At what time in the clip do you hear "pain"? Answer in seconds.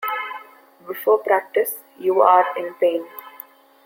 2.79-3.05